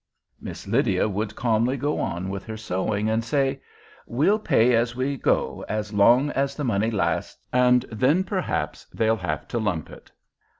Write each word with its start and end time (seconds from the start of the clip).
Miss 0.39 0.65
Lydia 0.67 1.07
would 1.07 1.35
calmly 1.35 1.77
go 1.77 1.99
on 1.99 2.31
with 2.31 2.43
her 2.45 2.57
sewing 2.57 3.07
and 3.07 3.23
say, 3.23 3.61
"We'll 4.07 4.39
pay 4.39 4.73
as 4.73 4.95
we 4.95 5.15
go 5.15 5.63
as 5.69 5.93
long 5.93 6.31
as 6.31 6.55
the 6.55 6.63
money 6.63 6.89
lasts, 6.89 7.37
and 7.53 7.85
then 7.91 8.23
perhaps 8.23 8.85
they'll 8.85 9.17
have 9.17 9.47
to 9.49 9.59
lump 9.59 9.91
it." 9.91 10.11